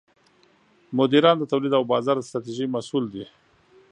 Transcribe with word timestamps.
مدیران 0.97 1.35
د 1.39 1.43
تولید 1.51 1.73
او 1.77 1.83
بازار 1.93 2.15
د 2.17 2.21
ستراتیژۍ 2.27 2.65
مسوول 2.75 3.05
دي. 3.13 3.25